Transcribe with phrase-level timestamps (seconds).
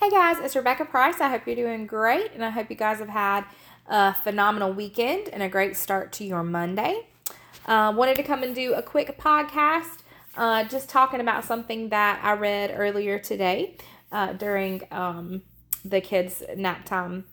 [0.00, 1.20] Hey guys, it's Rebecca Price.
[1.20, 3.44] I hope you're doing great and I hope you guys have had
[3.88, 7.08] a phenomenal weekend and a great start to your Monday.
[7.66, 10.02] Uh, wanted to come and do a quick podcast
[10.36, 13.76] uh, just talking about something that I read earlier today
[14.12, 15.42] uh, during um,
[15.84, 17.24] the kids' nap time.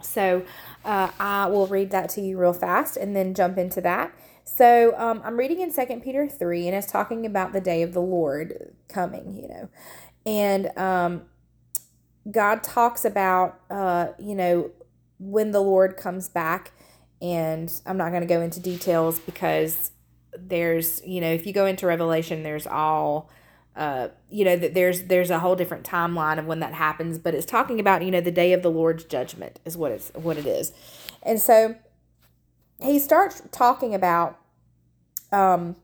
[0.00, 0.46] So
[0.86, 4.18] uh, I will read that to you real fast and then jump into that.
[4.44, 7.92] So um, I'm reading in Second Peter 3 and it's talking about the day of
[7.92, 9.68] the Lord coming, you know.
[10.24, 11.22] And um,
[12.30, 14.70] God talks about, uh, you know,
[15.18, 16.72] when the Lord comes back.
[17.20, 19.92] And I'm not going to go into details because
[20.36, 23.30] there's, you know, if you go into Revelation, there's all,
[23.76, 27.18] uh, you know, that there's there's a whole different timeline of when that happens.
[27.18, 30.10] But it's talking about, you know, the day of the Lord's judgment is what it's
[30.14, 30.72] what it is.
[31.22, 31.76] And so
[32.80, 34.36] he starts talking about,
[35.30, 35.76] um,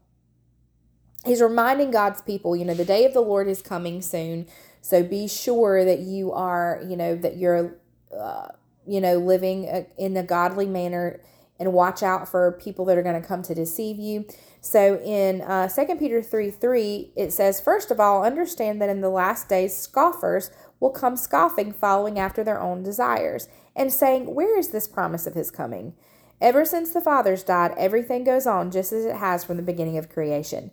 [1.24, 4.46] he's reminding God's people, you know, the day of the Lord is coming soon
[4.80, 7.76] so be sure that you are, you know, that you're,
[8.16, 8.48] uh,
[8.86, 11.20] you know, living uh, in a godly manner
[11.58, 14.24] and watch out for people that are going to come to deceive you.
[14.60, 19.00] So in uh, 2 Peter 3 3, it says, First of all, understand that in
[19.00, 24.58] the last days, scoffers will come scoffing, following after their own desires, and saying, Where
[24.58, 25.94] is this promise of his coming?
[26.40, 29.98] Ever since the fathers died, everything goes on just as it has from the beginning
[29.98, 30.70] of creation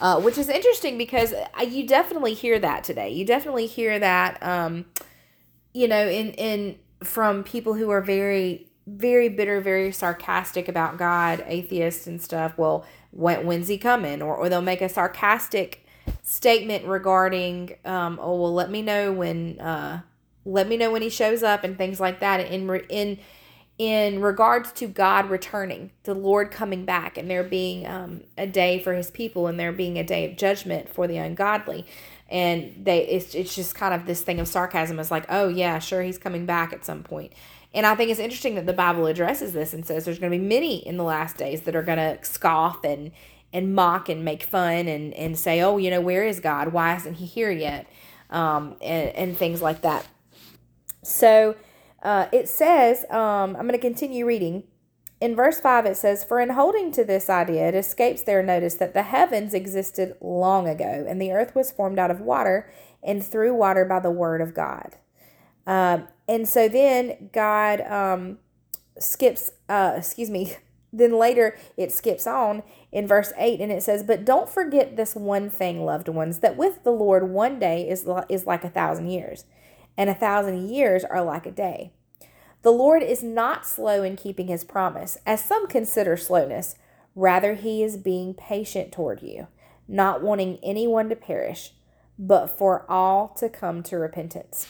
[0.00, 1.32] uh, which is interesting because
[1.66, 3.10] you definitely hear that today.
[3.10, 4.86] You definitely hear that, um,
[5.72, 11.42] you know, in in from people who are very very bitter, very sarcastic about God,
[11.46, 12.58] atheists and stuff.
[12.58, 14.20] Well, when, when's he coming?
[14.20, 15.86] Or or they'll make a sarcastic
[16.22, 20.02] statement regarding, um, oh well, let me know when, uh,
[20.44, 22.40] let me know when he shows up and things like that.
[22.40, 23.18] In in
[23.78, 28.78] in regards to God returning, the Lord coming back, and there being um, a day
[28.78, 31.84] for His people, and there being a day of judgment for the ungodly,
[32.28, 35.00] and they it's it's just kind of this thing of sarcasm.
[35.00, 37.32] It's like, oh yeah, sure, He's coming back at some point.
[37.72, 40.38] And I think it's interesting that the Bible addresses this and says there's going to
[40.38, 43.10] be many in the last days that are going to scoff and
[43.52, 46.68] and mock and make fun and and say, oh, you know, where is God?
[46.68, 47.88] Why isn't He here yet?
[48.30, 50.06] Um, and and things like that.
[51.02, 51.56] So
[52.04, 54.64] uh, it says, um, I'm going to continue reading.
[55.20, 58.74] In verse 5, it says, For in holding to this idea, it escapes their notice
[58.74, 62.70] that the heavens existed long ago, and the earth was formed out of water
[63.02, 64.96] and through water by the word of God.
[65.66, 68.38] Uh, and so then God um,
[68.98, 70.56] skips, uh, excuse me,
[70.92, 75.16] then later it skips on in verse 8 and it says, But don't forget this
[75.16, 79.08] one thing, loved ones, that with the Lord one day is, is like a thousand
[79.08, 79.46] years
[79.96, 81.92] and a thousand years are like a day.
[82.62, 86.76] The Lord is not slow in keeping his promise, as some consider slowness.
[87.14, 89.48] Rather, he is being patient toward you,
[89.86, 91.72] not wanting anyone to perish,
[92.18, 94.66] but for all to come to repentance.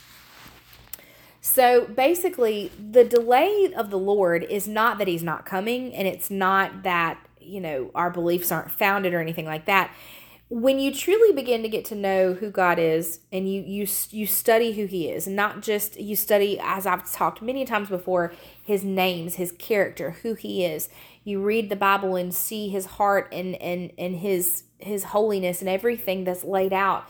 [1.41, 6.31] So basically, the delay of the Lord is not that he's not coming, and it's
[6.31, 9.95] not that, you know, our beliefs aren't founded or anything like that
[10.55, 14.25] when you truly begin to get to know who God is and you you you
[14.25, 18.33] study who he is not just you study as I've talked many times before
[18.63, 20.89] his names his character who he is.
[21.25, 25.69] You read the Bible and see his heart and and and his his holiness and
[25.69, 27.09] everything that's laid out.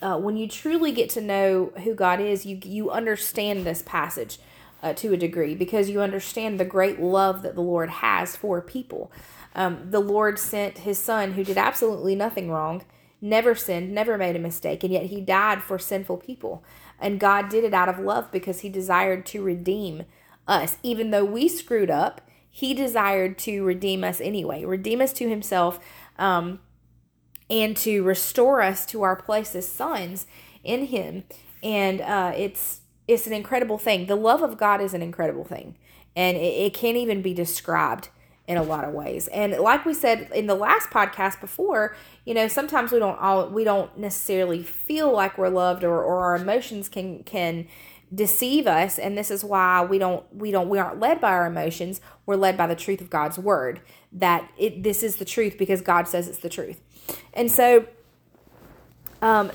[0.00, 4.38] Uh, when you truly get to know who God is you you understand this passage
[4.84, 8.60] uh, to a degree because you understand the great love that the Lord has for
[8.60, 9.10] people
[9.58, 12.84] um, the Lord sent his son who did absolutely nothing wrong,
[13.20, 16.62] never sinned, never made a mistake, and yet he died for sinful people.
[17.00, 20.04] And God did it out of love because he desired to redeem
[20.46, 20.76] us.
[20.84, 25.80] Even though we screwed up, he desired to redeem us anyway, redeem us to himself,
[26.20, 26.60] um,
[27.50, 30.26] and to restore us to our place as sons
[30.62, 31.24] in him.
[31.64, 34.06] And uh, it's it's an incredible thing.
[34.06, 35.74] The love of God is an incredible thing,
[36.14, 38.10] and it, it can't even be described
[38.48, 39.28] in a lot of ways.
[39.28, 41.94] And like we said in the last podcast before,
[42.24, 46.20] you know, sometimes we don't all we don't necessarily feel like we're loved or, or
[46.24, 47.68] our emotions can can
[48.12, 48.98] deceive us.
[48.98, 52.00] And this is why we don't we don't we aren't led by our emotions.
[52.24, 53.82] We're led by the truth of god's word
[54.12, 56.80] that it this is the truth because god says it's the truth.
[57.34, 57.84] And so
[59.20, 59.52] um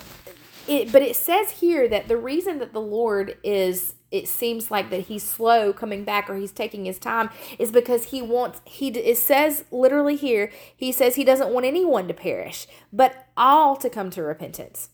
[0.67, 4.91] it but it says here that the reason that the lord is it seems like
[4.91, 8.89] that he's slow coming back or he's taking his time is because he wants he
[8.89, 13.89] it says literally here he says he doesn't want anyone to perish but all to
[13.89, 14.89] come to repentance.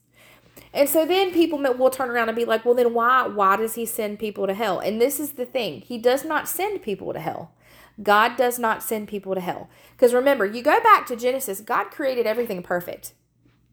[0.71, 3.75] And so then people will turn around and be like well then why why does
[3.75, 4.79] he send people to hell?
[4.79, 7.51] And this is the thing he does not send people to hell.
[8.01, 9.69] God does not send people to hell.
[9.91, 13.13] Because remember you go back to genesis god created everything perfect.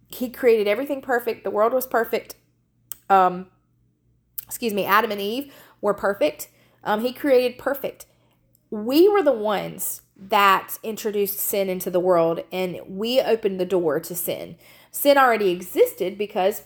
[0.08, 2.34] He created everything perfect the world was perfect
[3.08, 3.46] um
[4.46, 6.48] excuse me, Adam and Eve were perfect.
[6.84, 8.06] Um, he created perfect.
[8.70, 14.00] We were the ones that introduced sin into the world and we opened the door
[14.00, 14.56] to sin.
[14.90, 16.62] Sin already existed because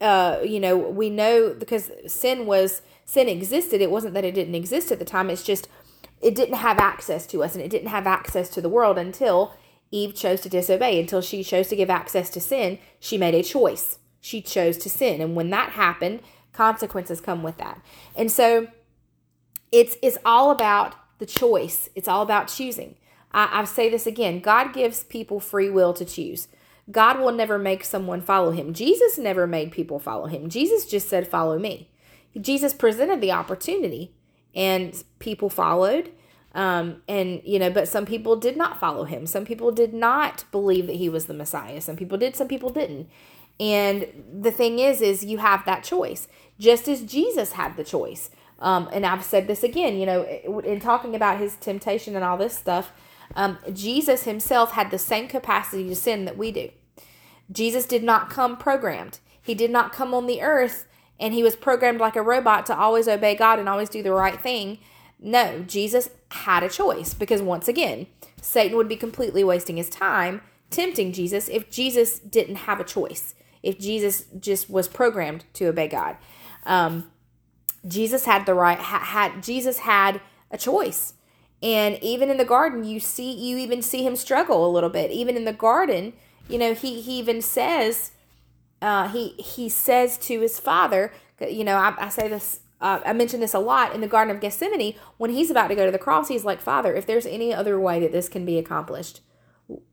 [0.00, 3.80] uh, you know, we know because sin was sin existed.
[3.80, 5.30] It wasn't that it didn't exist at the time.
[5.30, 5.68] It's just
[6.20, 9.54] it didn't have access to us and it didn't have access to the world until
[9.90, 11.00] Eve chose to disobey.
[11.00, 13.98] Until she chose to give access to sin, she made a choice.
[14.20, 15.20] She chose to sin.
[15.20, 16.20] And when that happened,
[16.52, 17.80] consequences come with that.
[18.16, 18.68] And so
[19.70, 21.88] it's it's all about the choice.
[21.94, 22.96] It's all about choosing.
[23.32, 24.40] I, I say this again.
[24.40, 26.48] God gives people free will to choose.
[26.90, 28.72] God will never make someone follow him.
[28.72, 30.48] Jesus never made people follow him.
[30.48, 31.90] Jesus just said, Follow me.
[32.40, 34.14] Jesus presented the opportunity
[34.54, 36.12] and people followed.
[36.54, 39.26] Um, and, you know, but some people did not follow him.
[39.26, 41.80] Some people did not believe that he was the Messiah.
[41.80, 43.08] Some people did, some people didn't.
[43.60, 44.06] And
[44.40, 46.28] the thing is, is you have that choice,
[46.58, 48.30] just as Jesus had the choice.
[48.60, 50.24] Um, and I've said this again, you know,
[50.64, 52.92] in talking about his temptation and all this stuff,
[53.34, 56.70] um, Jesus himself had the same capacity to sin that we do.
[57.50, 59.18] Jesus did not come programmed.
[59.40, 60.86] He did not come on the earth
[61.20, 64.12] and he was programmed like a robot to always obey God and always do the
[64.12, 64.78] right thing.
[65.18, 68.06] No, Jesus had a choice because once again,
[68.40, 73.34] Satan would be completely wasting his time tempting Jesus if Jesus didn't have a choice,
[73.62, 76.16] if Jesus just was programmed to obey God.
[76.64, 77.10] Um,
[77.86, 80.20] Jesus had the right ha, had Jesus had
[80.50, 81.14] a choice.
[81.62, 85.10] And even in the garden, you see you even see him struggle a little bit.
[85.10, 86.12] Even in the garden,
[86.48, 88.12] you know, he he even says
[88.80, 93.12] uh, he he says to his father, you know, I, I say this, uh, I
[93.12, 94.94] mention this a lot in the Garden of Gethsemane.
[95.16, 97.78] When he's about to go to the cross, he's like, Father, if there's any other
[97.78, 99.20] way that this can be accomplished,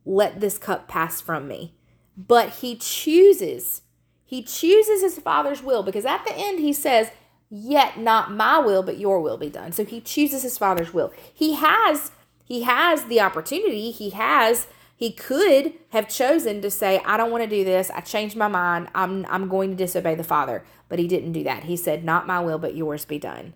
[0.05, 1.75] let this cup pass from me.
[2.17, 3.81] But he chooses,
[4.23, 7.11] he chooses his father's will because at the end he says,
[7.49, 9.71] Yet not my will, but your will be done.
[9.71, 11.13] So he chooses his father's will.
[11.33, 12.11] He has
[12.43, 13.91] he has the opportunity.
[13.91, 14.67] He has
[14.97, 17.91] he could have chosen to say, I don't want to do this.
[17.91, 18.87] I changed my mind.
[18.95, 20.63] I'm, I'm going to disobey the Father.
[20.87, 21.63] But he didn't do that.
[21.63, 23.53] He said, Not my will, but yours be done.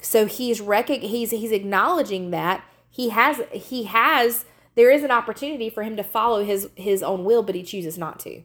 [0.00, 4.44] So he's rec- he's he's acknowledging that he has he has
[4.74, 7.98] there is an opportunity for him to follow his his own will, but he chooses
[7.98, 8.42] not to.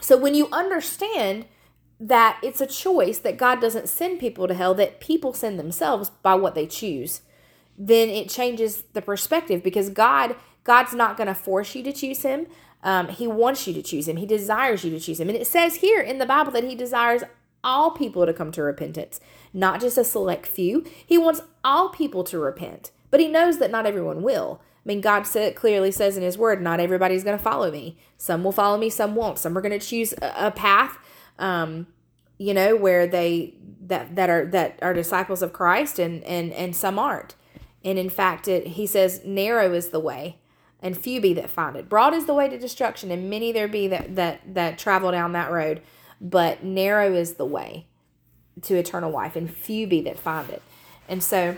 [0.00, 1.46] So when you understand
[1.98, 6.10] that it's a choice that God doesn't send people to hell, that people send themselves
[6.22, 7.20] by what they choose,
[7.76, 12.22] then it changes the perspective because God God's not going to force you to choose
[12.22, 12.46] him.
[12.82, 14.16] Um, he wants you to choose him.
[14.16, 15.28] He desires you to choose him.
[15.28, 17.22] And it says here in the Bible that he desires
[17.62, 19.20] all people to come to repentance,
[19.52, 20.84] not just a select few.
[21.04, 24.62] He wants all people to repent, but he knows that not everyone will.
[24.84, 27.98] I mean, God said, clearly says in his word, not everybody's going to follow me.
[28.16, 29.38] Some will follow me, some won't.
[29.38, 30.98] Some are going to choose a, a path,
[31.38, 31.86] um,
[32.38, 36.74] you know, where they that that are that are disciples of Christ, and and and
[36.74, 37.34] some aren't.
[37.84, 40.40] And in fact, it, he says, narrow is the way
[40.82, 41.88] and few be that find it.
[41.88, 45.32] Broad is the way to destruction, and many there be that that that travel down
[45.32, 45.82] that road,
[46.20, 47.86] but narrow is the way
[48.62, 50.62] to eternal life, and few be that find it.
[51.08, 51.56] And so,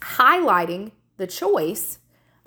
[0.00, 1.98] highlighting the choice,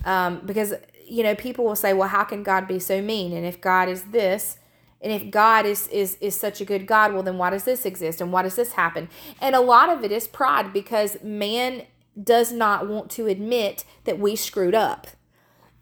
[0.05, 0.73] um, because
[1.05, 3.89] you know people will say, "Well, how can God be so mean?" And if God
[3.89, 4.57] is this,
[5.01, 7.85] and if God is is is such a good God, well, then why does this
[7.85, 9.09] exist, and why does this happen?
[9.41, 11.83] And a lot of it is pride, because man
[12.21, 15.07] does not want to admit that we screwed up.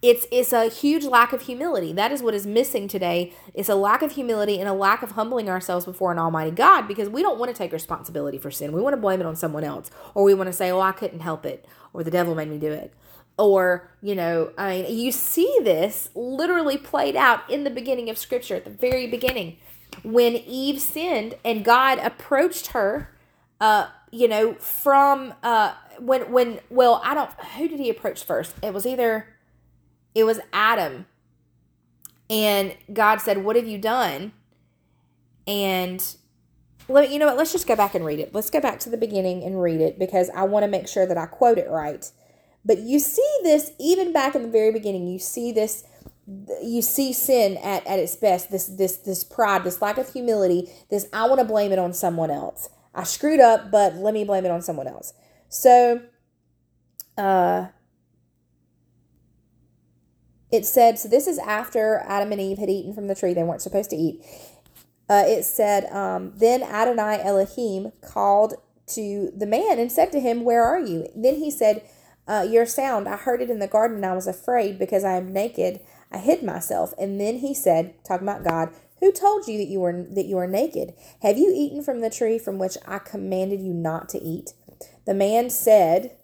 [0.02, 1.92] It's it's a huge lack of humility.
[1.94, 3.34] That is what is missing today.
[3.54, 6.88] It's a lack of humility and a lack of humbling ourselves before an almighty god
[6.88, 8.72] because we don't want to take responsibility for sin.
[8.72, 9.90] We want to blame it on someone else.
[10.14, 12.60] Or we want to say oh i couldn't help it or the devil made me
[12.60, 12.94] do it
[13.38, 18.18] or you know i mean you see this literally played out in the beginning of
[18.18, 19.58] scripture at the very beginning
[20.04, 23.14] when eve sinned and god approached her
[23.60, 28.56] uh you know from uh when when well i don't who did he approach first
[28.64, 29.28] it was either
[30.16, 31.06] it was Adam.
[32.30, 34.32] And God said, What have you done?
[35.46, 36.04] And
[36.88, 38.34] let you know what, let's just go back and read it.
[38.34, 41.06] Let's go back to the beginning and read it because I want to make sure
[41.06, 42.10] that I quote it right.
[42.66, 45.84] But you see this even back in the very beginning, you see this
[46.64, 50.70] you see sin at, at its best, this this this pride, this lack of humility,
[50.90, 52.70] this I want to blame it on someone else.
[52.94, 55.14] I screwed up, but let me blame it on someone else.
[55.50, 56.02] So
[57.18, 57.68] uh
[60.52, 63.44] it said, so this is after Adam and Eve had eaten from the tree they
[63.44, 64.24] weren't supposed to eat.
[65.10, 68.56] Uh, it said, um, Then Adonai Elohim called
[68.88, 71.08] to the man and said to him, Where are you?
[71.16, 71.84] Then he said,
[72.28, 75.14] uh, Your sound, I heard it in the garden, and I was afraid because I
[75.14, 75.80] am naked.
[76.12, 76.94] I hid myself.
[76.98, 80.38] And then he said, talking about God, Who told you that you were that you
[80.38, 80.94] are naked?
[81.22, 84.54] Have you eaten from the tree from which I commanded you not to eat?
[85.06, 86.16] The man said,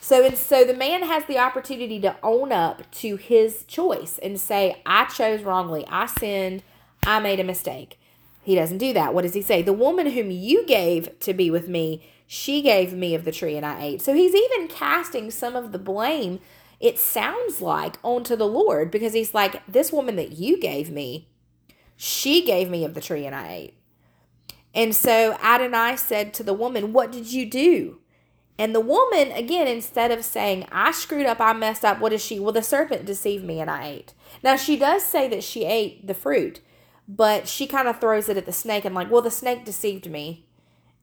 [0.00, 4.38] so and so the man has the opportunity to own up to his choice and
[4.38, 5.84] say, I chose wrongly.
[5.88, 6.62] I sinned.
[7.04, 7.98] I made a mistake.
[8.42, 9.14] He doesn't do that.
[9.14, 9.62] What does he say?
[9.62, 13.56] The woman whom you gave to be with me, she gave me of the tree
[13.56, 14.02] and I ate.
[14.02, 16.40] So he's even casting some of the blame,
[16.80, 21.28] it sounds like, onto the Lord because he's like, This woman that you gave me,
[21.96, 23.74] she gave me of the tree and I ate.
[24.74, 28.00] And so Adonai said to the woman, What did you do?
[28.58, 32.24] And the woman, again, instead of saying, I screwed up, I messed up, what is
[32.24, 32.40] she?
[32.40, 34.14] Well, the serpent deceived me and I ate.
[34.42, 36.60] Now, she does say that she ate the fruit,
[37.06, 40.10] but she kind of throws it at the snake and, like, well, the snake deceived
[40.10, 40.46] me.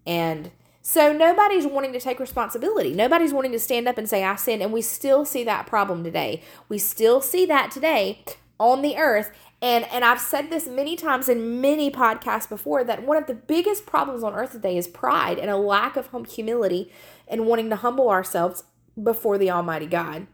[0.05, 0.51] And
[0.85, 2.93] so nobody's wanting to take responsibility.
[2.93, 4.61] Nobody's wanting to stand up and say, I sinned.
[4.61, 6.43] And we still see that problem today.
[6.67, 8.25] We still see that today
[8.59, 9.31] on the earth.
[9.61, 13.33] And, and I've said this many times in many podcasts before that one of the
[13.33, 16.91] biggest problems on earth today is pride and a lack of humility
[17.29, 18.65] and wanting to humble ourselves
[19.01, 20.27] before the Almighty God.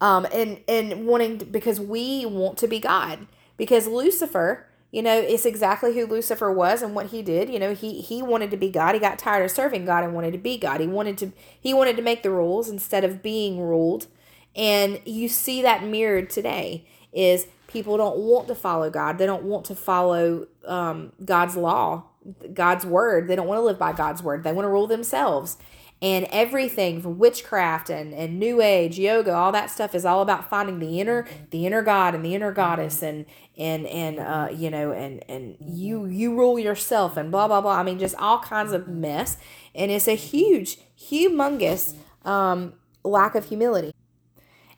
[0.00, 5.18] Um, and and wanting to, because we want to be God because Lucifer, you know,
[5.18, 7.50] it's exactly who Lucifer was and what he did.
[7.50, 8.94] You know, he he wanted to be God.
[8.94, 10.80] He got tired of serving God and wanted to be God.
[10.80, 14.06] He wanted to he wanted to make the rules instead of being ruled.
[14.54, 19.18] And you see that mirrored today is people don't want to follow God.
[19.18, 22.04] They don't want to follow um, God's law
[22.52, 23.28] God's word.
[23.28, 24.42] They don't want to live by God's word.
[24.42, 25.56] They want to rule themselves.
[26.02, 30.50] And everything from witchcraft and, and new age, yoga, all that stuff is all about
[30.50, 33.24] finding the inner the inner God and the inner goddess and
[33.56, 37.78] and and uh you know and and you you rule yourself and blah blah blah.
[37.78, 39.38] I mean just all kinds of mess.
[39.74, 43.92] And it's a huge, humongous um lack of humility.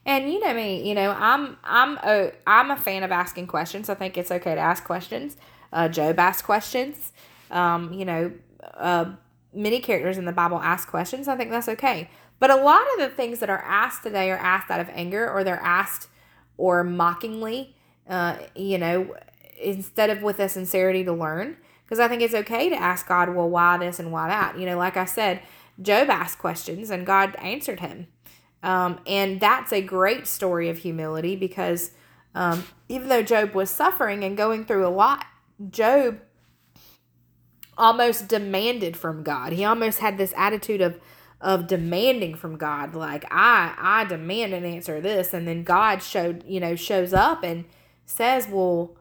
[0.06, 3.88] And you know me, you know, I'm I'm a I'm a fan of asking questions.
[3.88, 5.36] I think it's okay to ask questions.
[5.72, 7.12] Uh, Job asked questions
[7.50, 8.32] um, you know,
[8.74, 9.12] uh,
[9.58, 11.28] many characters in the Bible ask questions.
[11.28, 12.08] I think that's okay.
[12.38, 15.28] But a lot of the things that are asked today are asked out of anger
[15.28, 16.08] or they're asked
[16.56, 17.74] or mockingly,
[18.08, 19.16] uh, you know,
[19.60, 21.56] instead of with a sincerity to learn.
[21.84, 24.58] Because I think it's okay to ask God, well, why this and why that?
[24.58, 25.40] You know, like I said,
[25.80, 28.06] Job asked questions and God answered him.
[28.62, 31.92] Um, and that's a great story of humility because
[32.34, 35.24] um, even though Job was suffering and going through a lot,
[35.70, 36.20] Job
[37.78, 39.52] almost demanded from God.
[39.52, 41.00] He almost had this attitude of
[41.40, 46.02] of demanding from God like I I demand an answer to this and then God
[46.02, 47.64] showed, you know, shows up and
[48.04, 48.96] says, "Well,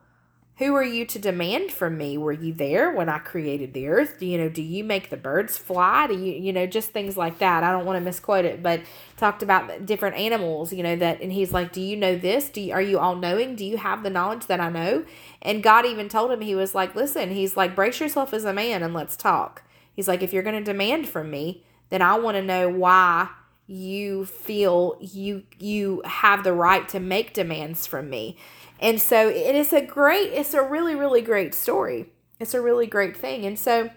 [0.57, 2.17] who are you to demand from me?
[2.17, 4.17] Were you there when I created the earth?
[4.19, 6.07] Do you know, do you make the birds fly?
[6.07, 7.63] Do you, you know, just things like that.
[7.63, 8.81] I don't want to misquote it, but
[9.17, 12.49] talked about different animals, you know, that, and he's like, do you know this?
[12.49, 13.55] Do you, are you all knowing?
[13.55, 15.05] Do you have the knowledge that I know?
[15.43, 18.53] And God even told him, he was like, listen, he's like, brace yourself as a
[18.53, 19.61] man and let's talk.
[19.93, 23.29] He's like, if you're going to demand from me, then I want to know why
[23.67, 28.37] you feel you you have the right to make demands from me
[28.79, 32.11] and so it is a great, it's a really, really great story.
[32.39, 33.45] It's a really great thing.
[33.45, 33.89] And so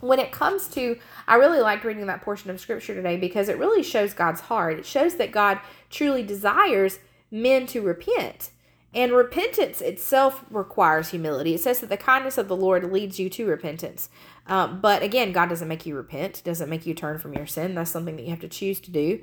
[0.00, 3.58] when it comes to, I really liked reading that portion of scripture today because it
[3.58, 4.78] really shows God's heart.
[4.78, 6.98] It shows that God truly desires
[7.30, 8.50] men to repent.
[8.94, 11.54] And repentance itself requires humility.
[11.54, 14.08] It says that the kindness of the Lord leads you to repentance.
[14.48, 17.74] Um, but again, God doesn't make you repent, doesn't make you turn from your sin.
[17.74, 19.22] That's something that you have to choose to do.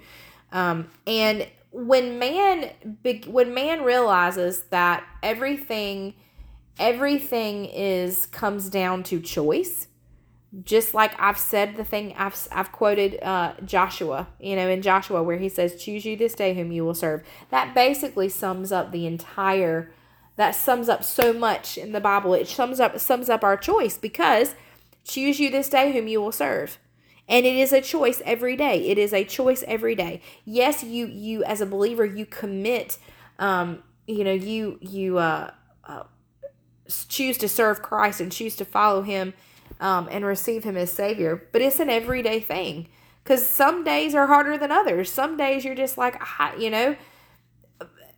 [0.51, 2.69] Um, and when man
[3.27, 6.13] when man realizes that everything
[6.77, 9.87] everything is comes down to choice
[10.63, 15.23] just like I've said the thing I've I've quoted uh, Joshua, you know, in Joshua
[15.23, 18.91] where he says, "Choose you this day whom you will serve." That basically sums up
[18.91, 19.91] the entire.
[20.35, 22.35] That sums up so much in the Bible.
[22.35, 24.53] It sums up sums up our choice because
[25.03, 26.79] choose you this day whom you will serve.
[27.27, 28.87] And it is a choice every day.
[28.87, 30.21] It is a choice every day.
[30.45, 32.97] Yes you you as a believer you commit
[33.39, 35.51] um you know you you uh,
[35.85, 36.03] uh
[37.07, 39.33] choose to serve christ and choose to follow him
[39.79, 41.47] um and receive him as savior.
[41.51, 42.87] But it's an everyday thing
[43.23, 45.09] because some days are harder than others.
[45.09, 46.95] Some days you're just like I, you know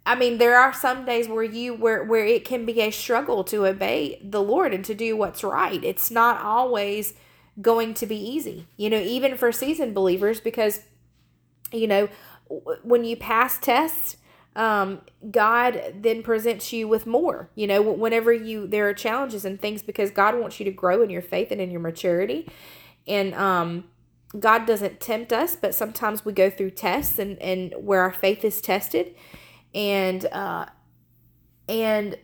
[0.05, 3.43] I mean, there are some days where you where where it can be a struggle
[3.45, 5.83] to obey the Lord and to do what's right.
[5.83, 7.15] It's not always
[7.61, 10.81] going to be easy, you know, even for seasoned believers, because,
[11.71, 12.09] you know,
[12.83, 14.17] when you pass tests,
[14.55, 19.59] um, God then presents you with more, you know, whenever you, there are challenges and
[19.59, 22.47] things because God wants you to grow in your faith and in your maturity.
[23.07, 23.85] And, um,
[24.37, 28.43] God doesn't tempt us, but sometimes we go through tests and, and where our faith
[28.43, 29.15] is tested.
[29.75, 30.65] And, uh,
[31.69, 32.17] and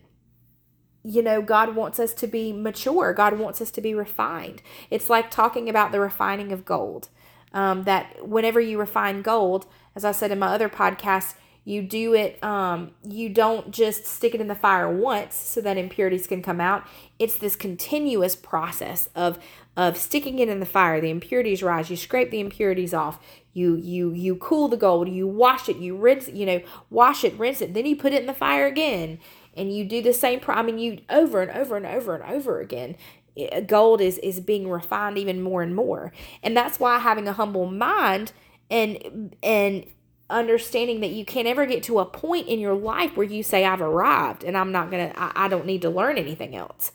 [1.03, 3.13] you know, God wants us to be mature.
[3.13, 4.61] God wants us to be refined.
[4.89, 7.09] It's like talking about the refining of gold.
[7.53, 12.13] Um, that whenever you refine gold, as I said in my other podcast, you do
[12.13, 16.41] it, um, you don't just stick it in the fire once so that impurities can
[16.41, 16.87] come out.
[17.19, 19.37] It's this continuous process of
[19.77, 20.99] of sticking it in the fire.
[20.99, 21.89] The impurities rise.
[21.89, 23.19] You scrape the impurities off.
[23.53, 25.09] You you you cool the gold.
[25.09, 25.77] You wash it.
[25.77, 26.29] You rinse.
[26.29, 27.73] You know, wash it, rinse it.
[27.73, 29.19] Then you put it in the fire again
[29.55, 32.23] and you do the same pro- i mean you over and over and over and
[32.31, 32.95] over again
[33.37, 36.11] eh, eh, gold is is being refined even more and more
[36.43, 38.31] and that's why having a humble mind
[38.69, 39.85] and and
[40.29, 43.65] understanding that you can't ever get to a point in your life where you say
[43.65, 46.91] i've arrived and i'm not gonna I, I don't need to learn anything else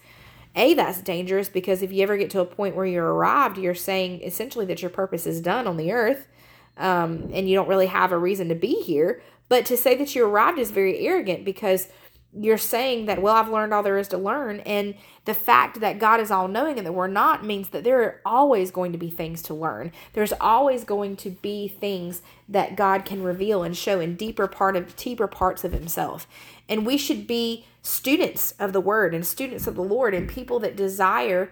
[0.54, 3.74] a that's dangerous because if you ever get to a point where you're arrived you're
[3.74, 6.28] saying essentially that your purpose is done on the earth
[6.76, 10.14] um, and you don't really have a reason to be here but to say that
[10.14, 11.88] you arrived is very arrogant because
[12.38, 14.60] you're saying that, well, I've learned all there is to learn.
[14.60, 18.02] And the fact that God is all knowing and that we're not means that there
[18.02, 19.92] are always going to be things to learn.
[20.12, 24.76] There's always going to be things that God can reveal and show in deeper part
[24.76, 26.26] of deeper parts of himself.
[26.68, 30.58] And we should be students of the word and students of the Lord and people
[30.60, 31.50] that desire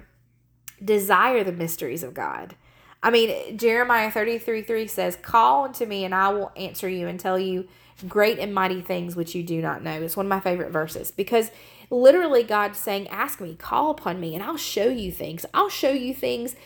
[0.84, 2.56] desire the mysteries of God.
[3.04, 7.20] I mean, Jeremiah 33 3 says, Call unto me and I will answer you and
[7.20, 7.68] tell you
[8.08, 10.00] great and mighty things which you do not know.
[10.00, 11.50] It's one of my favorite verses because
[11.90, 15.44] literally God's saying, Ask me, call upon me, and I'll show you things.
[15.52, 16.56] I'll show you things,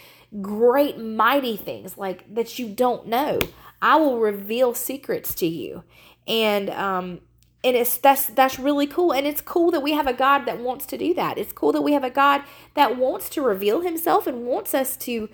[0.41, 3.41] great, mighty things like that you don't know.
[3.83, 5.83] I will reveal secrets to you.
[6.29, 7.21] And um
[7.65, 10.61] and it's that's that's really cool and it's cool that we have a god that
[10.61, 12.43] wants to do that it's cool that we have a god
[12.75, 15.29] that wants to reveal himself and wants us to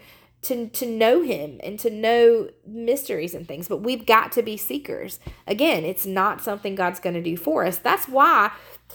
[0.45, 4.57] to to know him and to know mysteries and things but we've got to be
[4.57, 5.21] seekers.
[5.47, 7.79] Again it's not something god's going to do for us.
[7.79, 8.53] That's why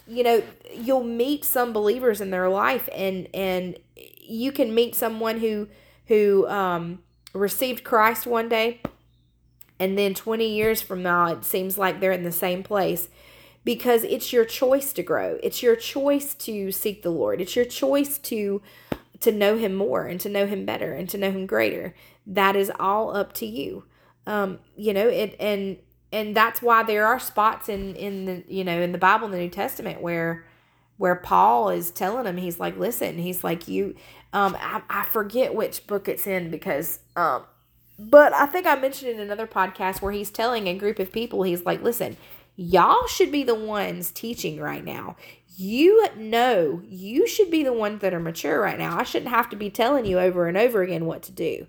[0.07, 5.39] you know you'll meet some believers in their life and and you can meet someone
[5.39, 5.67] who
[6.07, 6.99] who um
[7.33, 8.81] received christ one day
[9.79, 13.09] and then 20 years from now it seems like they're in the same place
[13.63, 15.37] because it's your choice to grow.
[15.43, 17.41] It's your choice to seek the lord.
[17.41, 18.61] It's your choice to
[19.21, 21.93] to know him more and to know him better and to know him greater.
[22.25, 23.85] That is all up to you.
[24.25, 25.77] Um, you know, it and
[26.11, 29.31] and that's why there are spots in in the you know in the Bible in
[29.31, 30.45] the New Testament where
[30.97, 33.95] where Paul is telling him he's like listen he's like you
[34.33, 37.43] um I, I forget which book it's in because um
[37.97, 41.43] but I think I mentioned in another podcast where he's telling a group of people
[41.43, 42.17] he's like listen
[42.55, 45.15] y'all should be the ones teaching right now
[45.59, 48.97] you know you should be the ones that are mature right now.
[48.97, 51.67] I shouldn't have to be telling you over and over again what to do.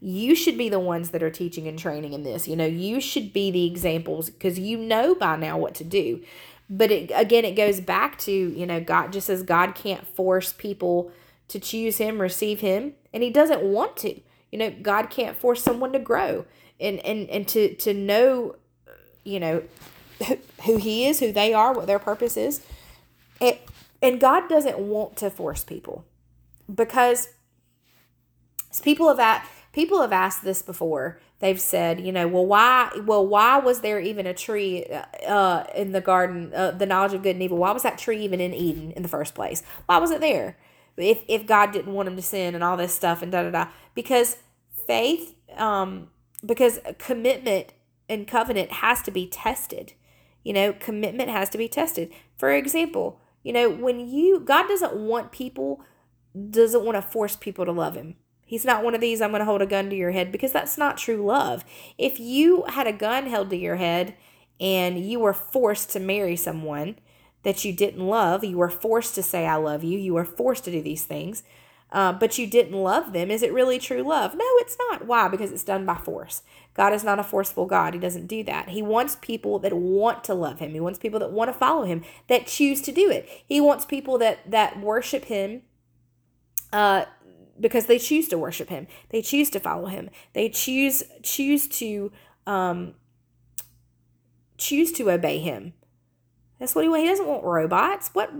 [0.00, 2.46] You should be the ones that are teaching and training in this.
[2.46, 6.22] You know, you should be the examples because you know by now what to do.
[6.70, 10.52] But it, again, it goes back to, you know, God, just says God can't force
[10.52, 11.10] people
[11.48, 14.20] to choose Him, receive Him, and He doesn't want to.
[14.52, 16.46] You know, God can't force someone to grow
[16.78, 18.54] and, and, and to, to know,
[19.24, 19.64] you know,
[20.64, 22.64] who He is, who they are, what their purpose is
[23.40, 23.68] it,
[24.02, 26.04] and God doesn't want to force people
[26.72, 27.28] because
[28.82, 31.20] people have at, people have asked this before.
[31.40, 34.86] They've said, you know, well, why, well, why was there even a tree
[35.26, 37.58] uh, in the garden, uh, the knowledge of good and evil?
[37.58, 39.62] Why was that tree even in Eden in the first place?
[39.86, 40.56] Why was it there?
[40.96, 43.50] If if God didn't want him to sin and all this stuff and da da
[43.50, 44.36] da, because
[44.86, 46.08] faith, um,
[46.46, 47.72] because commitment
[48.08, 49.94] and covenant has to be tested.
[50.42, 52.12] You know, commitment has to be tested.
[52.36, 55.80] For example, you know, when you, God doesn't want people,
[56.50, 58.16] doesn't want to force people to love Him.
[58.44, 60.52] He's not one of these, I'm going to hold a gun to your head, because
[60.52, 61.64] that's not true love.
[61.96, 64.16] If you had a gun held to your head
[64.60, 66.96] and you were forced to marry someone
[67.42, 70.64] that you didn't love, you were forced to say, I love you, you were forced
[70.64, 71.42] to do these things,
[71.94, 74.34] uh, but you didn't love them, is it really true love?
[74.34, 75.06] No, it's not.
[75.06, 75.28] Why?
[75.28, 76.42] Because it's done by force.
[76.74, 77.94] God is not a forceful God.
[77.94, 78.70] He doesn't do that.
[78.70, 80.72] He wants people that want to love him.
[80.72, 83.28] He wants people that want to follow him, that choose to do it.
[83.46, 85.62] He wants people that that worship him
[86.72, 87.04] uh
[87.60, 88.88] because they choose to worship him.
[89.10, 90.10] They choose to follow him.
[90.32, 92.10] They choose choose to
[92.44, 92.94] um
[94.58, 95.74] choose to obey him.
[96.58, 97.02] That's what he wants.
[97.04, 98.10] He doesn't want robots.
[98.14, 98.32] What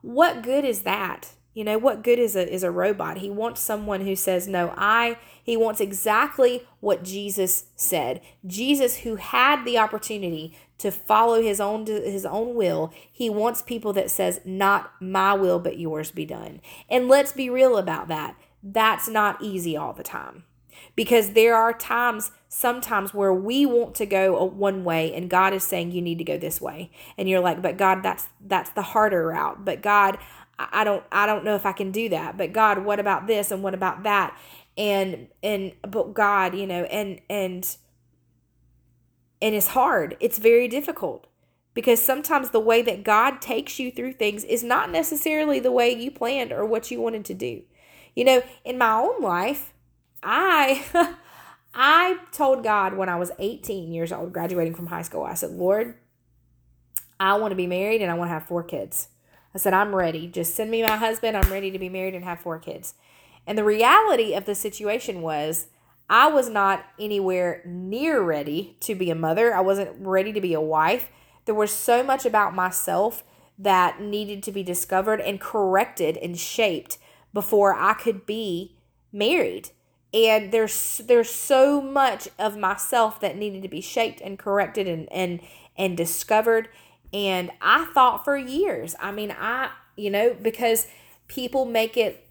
[0.00, 1.32] what good is that?
[1.54, 3.18] You know, what good is a is a robot?
[3.18, 8.20] He wants someone who says, "No, I." He wants exactly what Jesus said.
[8.46, 13.92] Jesus who had the opportunity to follow his own his own will, he wants people
[13.94, 18.36] that says, "Not my will, but yours be done." And let's be real about that.
[18.62, 20.44] That's not easy all the time.
[20.96, 25.62] because there are times sometimes where we want to go one way and God is
[25.64, 28.82] saying you need to go this way and you're like but God that's that's the
[28.82, 30.18] harder route but God
[30.58, 33.50] I don't I don't know if I can do that but God what about this
[33.50, 34.38] and what about that?
[34.76, 37.76] And and but God you know and and
[39.42, 40.16] and it's hard.
[40.20, 41.26] It's very difficult
[41.74, 45.90] because sometimes the way that God takes you through things is not necessarily the way
[45.90, 47.62] you planned or what you wanted to do.
[48.14, 49.74] You know in my own life
[50.22, 51.14] I
[51.74, 55.50] I told God when I was 18 years old, graduating from high school, I said,
[55.50, 55.96] Lord,
[57.18, 59.08] I want to be married and I want to have four kids.
[59.54, 60.26] I said, I'm ready.
[60.26, 61.36] Just send me my husband.
[61.36, 62.94] I'm ready to be married and have four kids.
[63.46, 65.68] And the reality of the situation was,
[66.08, 69.54] I was not anywhere near ready to be a mother.
[69.54, 71.08] I wasn't ready to be a wife.
[71.44, 73.22] There was so much about myself
[73.58, 76.98] that needed to be discovered and corrected and shaped
[77.32, 78.76] before I could be
[79.12, 79.70] married
[80.14, 85.12] and there's there's so much of myself that needed to be shaped and corrected and
[85.12, 85.40] and
[85.76, 86.68] and discovered
[87.14, 90.86] and I thought for years I mean I you know because
[91.28, 92.28] people make it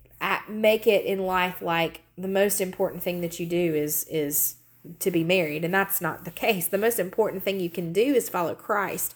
[0.47, 4.57] make it in life like the most important thing that you do is is
[4.99, 8.13] to be married and that's not the case the most important thing you can do
[8.13, 9.15] is follow Christ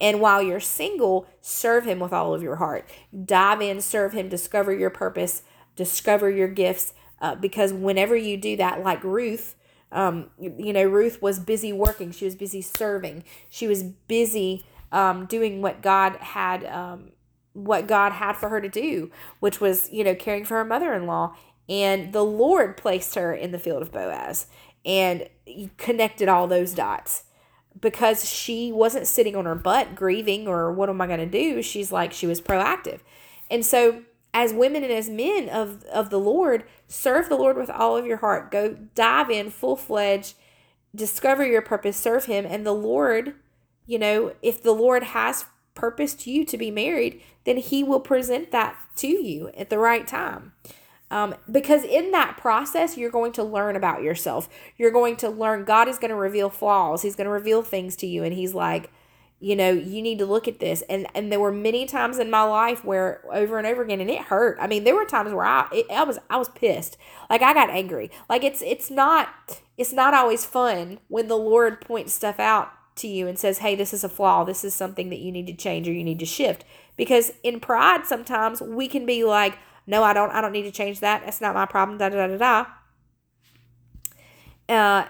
[0.00, 2.88] and while you're single serve him with all of your heart
[3.26, 5.42] dive in serve him discover your purpose
[5.76, 9.54] discover your gifts uh, because whenever you do that, like Ruth,
[9.90, 12.10] um, you know, Ruth was busy working.
[12.10, 13.24] She was busy serving.
[13.48, 17.12] She was busy um, doing what God had um,
[17.52, 20.94] what God had for her to do, which was you know caring for her mother
[20.94, 21.34] in law.
[21.68, 24.46] And the Lord placed her in the field of Boaz
[24.86, 25.28] and
[25.76, 27.24] connected all those dots
[27.78, 31.62] because she wasn't sitting on her butt grieving or what am I going to do?
[31.62, 33.00] She's like she was proactive,
[33.50, 34.02] and so
[34.34, 38.06] as women and as men of of the Lord, serve the Lord with all of
[38.06, 38.50] your heart.
[38.50, 40.34] Go dive in full fledged,
[40.94, 43.34] discover your purpose, serve Him, and the Lord.
[43.88, 48.52] You know, if the Lord has purposed you to be married, then He will present
[48.52, 50.52] that to you at the right time.
[51.10, 54.48] Um, because in that process, you're going to learn about yourself.
[54.76, 57.00] You're going to learn, God is going to reveal flaws.
[57.00, 58.22] He's going to reveal things to you.
[58.22, 58.90] And He's like,
[59.40, 62.30] you know you need to look at this and and there were many times in
[62.30, 65.32] my life where over and over again and it hurt i mean there were times
[65.32, 66.96] where i it, i was i was pissed
[67.30, 71.80] like i got angry like it's it's not it's not always fun when the lord
[71.80, 74.44] points stuff out to you and says hey this is a flaw.
[74.44, 76.64] This is something that you need to change or you need to shift.
[76.96, 80.70] Because in pride sometimes we can be like no i don't i don't need to
[80.70, 81.22] change that.
[81.24, 81.98] That's not my problem.
[81.98, 82.66] Da da da da
[84.68, 85.08] uh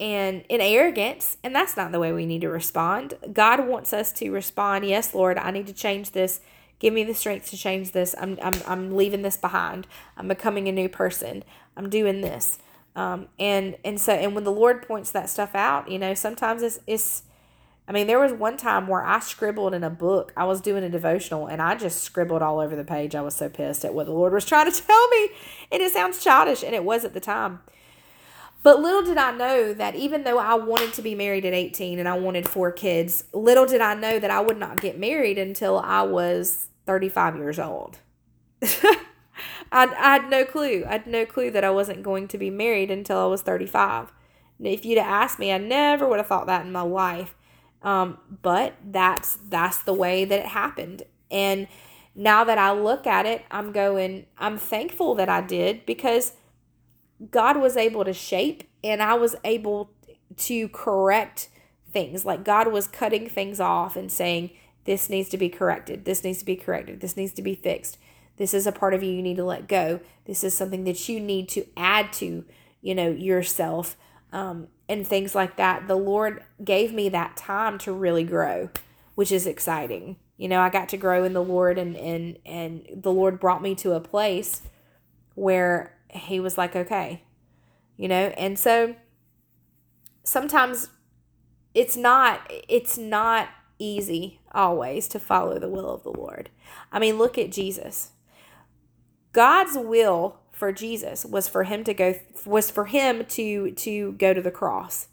[0.00, 3.14] and in arrogance and that's not the way we need to respond.
[3.32, 6.40] God wants us to respond yes lord i need to change this.
[6.78, 8.14] Give me the strength to change this.
[8.20, 9.86] I'm i'm, I'm leaving this behind.
[10.16, 11.42] I'm becoming a new person.
[11.76, 12.58] I'm doing this
[12.98, 16.62] um, and and so and when the lord points that stuff out you know sometimes
[16.62, 17.22] it's it's
[17.86, 20.32] i mean there was one time where i scribbled in a book.
[20.36, 23.14] I was doing a devotional and i just scribbled all over the page.
[23.14, 25.30] I was so pissed at what the lord was trying to tell me.
[25.70, 27.60] And it sounds childish and it was at the time.
[28.64, 32.00] But little did I know that even though I wanted to be married at 18
[32.00, 35.38] and I wanted four kids, little did I know that I would not get married
[35.38, 37.98] until I was 35 years old.
[39.72, 40.84] I, I had no clue.
[40.86, 44.12] I had no clue that I wasn't going to be married until I was 35.
[44.60, 47.34] If you'd have asked me, I never would have thought that in my life.
[47.82, 51.04] Um, but that's that's the way that it happened.
[51.30, 51.68] And
[52.14, 56.32] now that I look at it, I'm going, I'm thankful that I did because–
[57.30, 59.90] God was able to shape and I was able
[60.36, 61.48] to correct
[61.90, 62.24] things.
[62.24, 64.50] Like God was cutting things off and saying,
[64.84, 66.04] this needs to be corrected.
[66.04, 67.00] This needs to be corrected.
[67.00, 67.98] This needs to be fixed.
[68.38, 70.00] This is a part of you you need to let go.
[70.24, 72.44] This is something that you need to add to,
[72.80, 73.96] you know, yourself
[74.32, 75.88] um, and things like that.
[75.88, 78.70] The Lord gave me that time to really grow,
[79.14, 80.16] which is exciting.
[80.36, 83.60] You know, I got to grow in the Lord and and and the Lord brought
[83.60, 84.62] me to a place
[85.34, 87.24] where he was like, okay,
[87.96, 88.94] you know, and so
[90.22, 90.90] sometimes
[91.74, 93.48] it's not it's not
[93.80, 96.50] easy always to follow the will of the Lord.
[96.92, 98.12] I mean, look at Jesus.
[99.32, 102.14] God's will for Jesus was for him to go
[102.44, 105.08] was for him to to go to the cross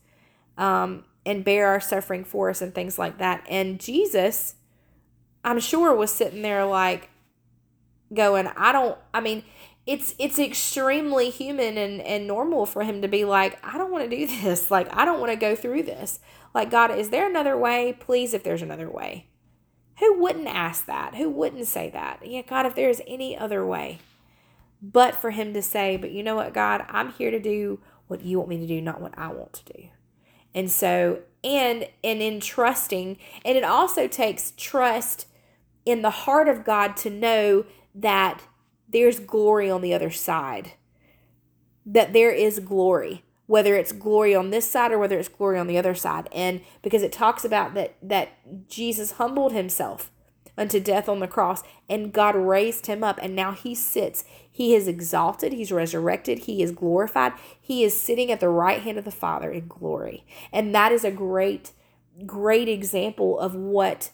[0.58, 3.45] um, and bear our suffering for us and things like that.
[3.49, 4.56] And Jesus,
[5.43, 7.10] I'm sure, was sitting there like
[8.13, 8.97] going, I don't.
[9.13, 9.43] I mean,
[9.86, 14.10] it's it's extremely human and, and normal for him to be like i don't want
[14.10, 16.19] to do this like i don't want to go through this
[16.54, 19.28] like god is there another way please if there's another way
[19.99, 23.65] who wouldn't ask that who wouldn't say that yeah god if there is any other
[23.65, 23.99] way
[24.81, 28.23] but for him to say, But you know what, God, I'm here to do what
[28.23, 29.84] you want me to do, not what I want to do.
[30.53, 35.27] And so, and and in trusting, and it also takes trust
[35.86, 38.43] in the heart of God to know that
[38.88, 40.73] there's glory on the other side.
[41.86, 45.67] That there is glory, whether it's glory on this side or whether it's glory on
[45.67, 46.27] the other side.
[46.31, 50.12] And because it talks about that that Jesus humbled himself
[50.58, 54.23] unto death on the cross, and God raised him up, and now he sits.
[54.49, 58.97] He is exalted, he's resurrected, he is glorified, he is sitting at the right hand
[58.97, 60.25] of the Father in glory.
[60.53, 61.73] And that is a great,
[62.25, 64.12] great example of what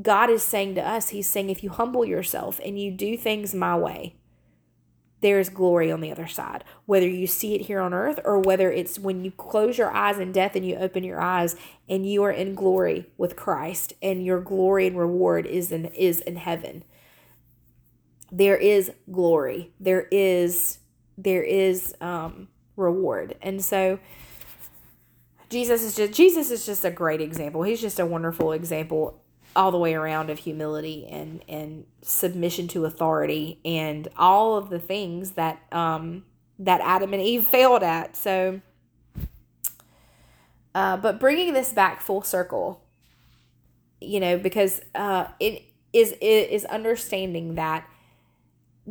[0.00, 1.10] God is saying to us.
[1.10, 4.16] He's saying, if you humble yourself and you do things my way,
[5.24, 6.64] there is glory on the other side.
[6.84, 10.18] Whether you see it here on earth or whether it's when you close your eyes
[10.18, 11.56] in death and you open your eyes
[11.88, 16.20] and you are in glory with Christ and your glory and reward is in is
[16.20, 16.84] in heaven.
[18.30, 19.72] There is glory.
[19.80, 20.80] There is
[21.16, 23.36] there is um reward.
[23.40, 24.00] And so
[25.48, 27.62] Jesus is just Jesus is just a great example.
[27.62, 29.23] He's just a wonderful example
[29.56, 34.78] all the way around of humility and and submission to authority and all of the
[34.78, 36.24] things that um
[36.58, 38.16] that Adam and Eve failed at.
[38.16, 38.60] So
[40.74, 42.82] uh, but bringing this back full circle,
[44.00, 45.62] you know, because uh, it
[45.92, 47.88] is it is understanding that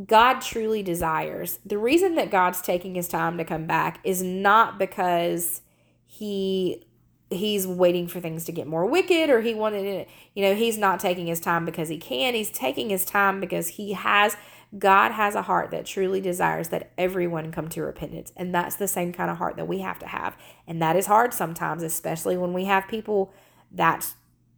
[0.07, 1.59] God truly desires.
[1.65, 5.61] The reason that God's taking his time to come back is not because
[6.05, 6.85] he
[7.33, 10.77] he's waiting for things to get more wicked or he wanted it you know he's
[10.77, 12.33] not taking his time because he can.
[12.33, 14.35] He's taking his time because he has
[14.77, 18.31] god has a heart that truly desires that everyone come to repentance.
[18.35, 20.35] And that's the same kind of heart that we have to have.
[20.67, 23.33] And that is hard sometimes especially when we have people
[23.71, 24.13] that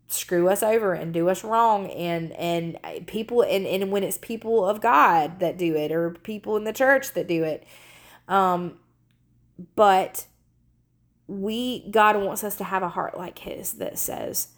[0.07, 4.63] screw us over and do us wrong and and people and, and when it's people
[4.63, 7.65] of god that do it or people in the church that do it.
[8.27, 8.79] Um
[9.75, 10.27] but
[11.27, 14.49] we God wants us to have a heart like his that says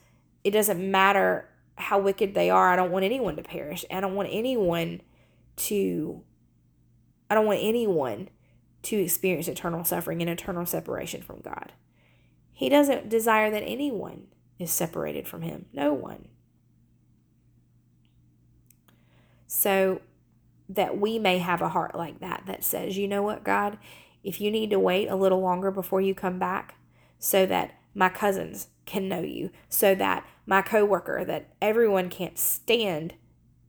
[0.44, 2.70] it doesn't matter how wicked they are.
[2.70, 3.86] I don't want anyone to perish.
[3.92, 5.02] I don't want anyone
[5.58, 6.24] to
[7.30, 8.30] I don't want anyone
[8.84, 11.74] to experience eternal suffering and eternal separation from God.
[12.54, 14.28] He doesn't desire that anyone
[14.60, 15.66] is separated from him.
[15.74, 16.30] No one.
[19.46, 20.02] So
[20.70, 23.78] that we may have a heart like that that says, you know what, God,
[24.24, 26.76] if you need to wait a little longer before you come back
[27.20, 33.16] so that my cousins can know you, so that my coworker that everyone can't stand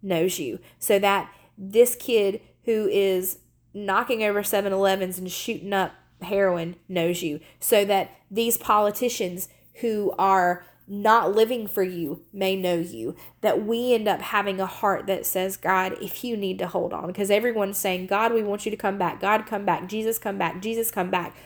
[0.02, 3.38] knows you, so that this kid who is
[3.74, 9.48] knocking over 7-Elevens and shooting up heroin knows you, so that these politicians
[9.80, 13.14] who are not living for you may know you.
[13.42, 16.92] That we end up having a heart that says, God, if you need to hold
[16.92, 19.20] on, because everyone's saying, God, we want you to come back.
[19.20, 19.88] God, come back.
[19.88, 20.62] Jesus, come back.
[20.62, 21.36] Jesus, come back.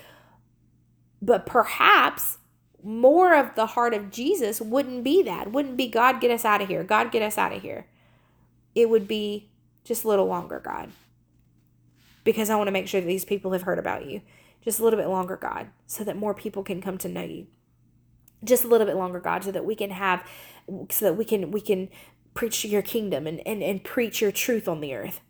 [1.20, 2.38] But perhaps
[2.83, 5.52] more of the heart of Jesus wouldn't be that.
[5.52, 6.85] Wouldn't be, God, get us out of here.
[6.85, 7.87] God, get us out of here.
[8.74, 9.50] It would be
[9.85, 10.90] just a little longer, God.
[12.24, 14.22] Because I want to make sure that these people have heard about you.
[14.64, 17.48] Just a little bit longer, God, so that more people can come to know you
[18.44, 20.24] just a little bit longer god so that we can have
[20.90, 21.88] so that we can we can
[22.35, 25.20] preach your kingdom and and, and preach your truth on the earth.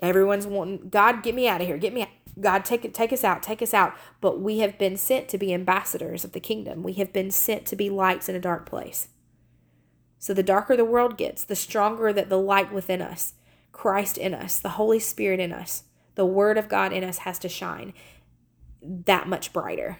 [0.00, 1.78] Everyone's wanting god get me out of here.
[1.78, 2.08] Get me out.
[2.40, 3.94] god take it take us out take us out.
[4.20, 6.82] But we have been sent to be ambassadors of the kingdom.
[6.82, 9.08] We have been sent to be lights in a dark place.
[10.18, 13.34] So the darker the world gets the stronger that the light within us
[13.72, 17.38] christ in us the holy spirit in us the word of god in us has
[17.38, 17.92] to shine
[18.82, 19.98] that much brighter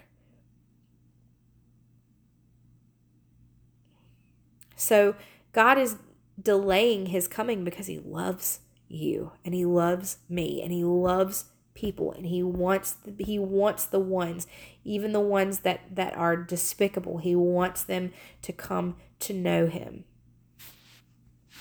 [4.81, 5.15] So
[5.53, 5.97] God is
[6.41, 12.13] delaying his coming because he loves you and he loves me and he loves people
[12.13, 14.47] and he wants the, he wants the ones
[14.85, 18.11] even the ones that that are despicable he wants them
[18.43, 20.05] to come to know him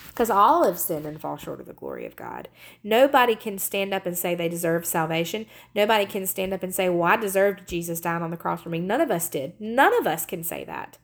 [0.09, 2.49] because all have sinned and fall short of the glory of God.
[2.83, 5.45] Nobody can stand up and say they deserve salvation.
[5.73, 8.67] Nobody can stand up and say, Well, I deserved Jesus dying on the cross for
[8.67, 8.79] me.
[8.79, 9.53] None of us did.
[9.61, 10.97] None of us can say that.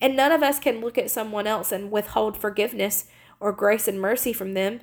[0.00, 3.06] And none of us can look at someone else and withhold forgiveness
[3.40, 4.80] or grace and mercy from them.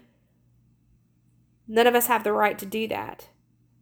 [1.67, 3.29] None of us have the right to do that.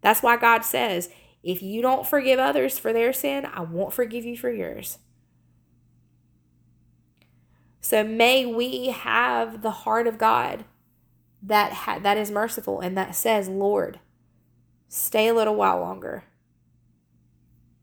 [0.01, 1.09] That's why God says,
[1.43, 4.99] if you don't forgive others for their sin, I won't forgive you for yours.
[7.81, 10.63] So may we have the heart of God
[11.41, 13.99] that ha- that is merciful and that says, "Lord,
[14.87, 16.23] stay a little while longer."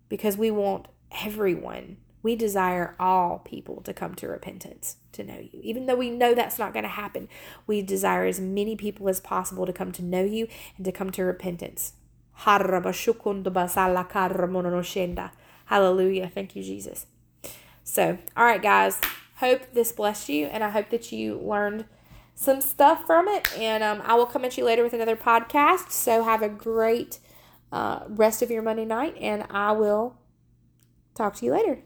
[0.08, 0.88] Because we want
[1.22, 5.60] everyone We desire all people to come to repentance, to know you.
[5.62, 7.28] Even though we know that's not going to happen,
[7.66, 11.10] we desire as many people as possible to come to know you and to come
[11.12, 11.94] to repentance.
[15.66, 16.30] Hallelujah.
[16.32, 17.06] Thank you, Jesus.
[17.84, 19.00] So, all right, guys.
[19.36, 21.86] Hope this blessed you, and I hope that you learned
[22.34, 23.56] some stuff from it.
[23.58, 25.92] And um, I will come at you later with another podcast.
[25.92, 27.18] So, have a great
[27.72, 30.16] uh, rest of your Monday night, and I will
[31.14, 31.80] talk to you later.